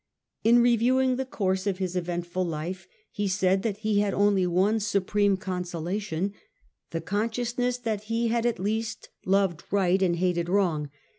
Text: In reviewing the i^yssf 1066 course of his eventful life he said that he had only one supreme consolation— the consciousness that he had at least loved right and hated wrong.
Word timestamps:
In 0.43 0.63
reviewing 0.63 1.17
the 1.17 1.27
i^yssf 1.27 1.37
1066 1.37 1.37
course 1.37 1.67
of 1.67 1.77
his 1.77 1.95
eventful 1.95 2.43
life 2.43 2.87
he 3.11 3.27
said 3.27 3.61
that 3.61 3.77
he 3.85 3.99
had 3.99 4.15
only 4.15 4.47
one 4.47 4.79
supreme 4.79 5.37
consolation— 5.37 6.33
the 6.89 7.01
consciousness 7.01 7.77
that 7.77 8.05
he 8.05 8.29
had 8.29 8.47
at 8.47 8.57
least 8.57 9.09
loved 9.27 9.61
right 9.69 10.01
and 10.01 10.15
hated 10.15 10.49
wrong. 10.49 10.89